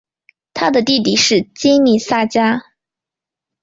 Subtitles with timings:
[0.55, 2.63] 他的弟弟是金密萨加。